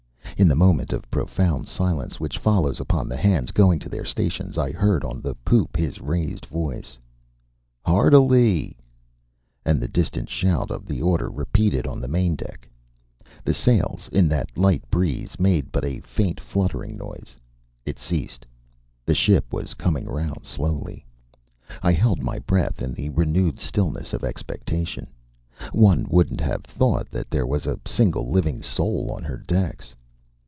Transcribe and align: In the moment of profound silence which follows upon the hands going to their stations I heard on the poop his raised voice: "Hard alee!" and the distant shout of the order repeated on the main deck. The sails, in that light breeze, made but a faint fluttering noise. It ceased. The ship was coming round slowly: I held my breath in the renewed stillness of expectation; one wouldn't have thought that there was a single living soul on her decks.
In 0.37 0.47
the 0.47 0.55
moment 0.55 0.91
of 0.91 1.09
profound 1.11 1.67
silence 1.67 2.19
which 2.19 2.39
follows 2.39 2.79
upon 2.79 3.07
the 3.07 3.15
hands 3.15 3.51
going 3.51 3.77
to 3.77 3.87
their 3.89 4.03
stations 4.03 4.57
I 4.57 4.71
heard 4.71 5.03
on 5.03 5.21
the 5.21 5.35
poop 5.35 5.77
his 5.77 6.01
raised 6.01 6.47
voice: 6.47 6.97
"Hard 7.85 8.15
alee!" 8.15 8.75
and 9.65 9.79
the 9.79 9.87
distant 9.87 10.31
shout 10.31 10.71
of 10.71 10.87
the 10.87 10.99
order 10.99 11.29
repeated 11.29 11.85
on 11.85 12.01
the 12.01 12.07
main 12.07 12.35
deck. 12.35 12.67
The 13.43 13.53
sails, 13.53 14.09
in 14.11 14.27
that 14.29 14.57
light 14.57 14.81
breeze, 14.89 15.39
made 15.39 15.71
but 15.71 15.85
a 15.85 15.99
faint 15.99 16.39
fluttering 16.39 16.97
noise. 16.97 17.35
It 17.85 17.99
ceased. 17.99 18.43
The 19.05 19.13
ship 19.13 19.53
was 19.53 19.75
coming 19.75 20.05
round 20.05 20.45
slowly: 20.47 21.05
I 21.83 21.91
held 21.91 22.23
my 22.23 22.39
breath 22.39 22.81
in 22.81 22.95
the 22.95 23.09
renewed 23.09 23.59
stillness 23.59 24.11
of 24.11 24.23
expectation; 24.23 25.05
one 25.71 26.07
wouldn't 26.09 26.41
have 26.41 26.63
thought 26.63 27.11
that 27.11 27.29
there 27.29 27.45
was 27.45 27.67
a 27.67 27.79
single 27.85 28.31
living 28.31 28.63
soul 28.63 29.11
on 29.11 29.21
her 29.23 29.37
decks. 29.37 29.93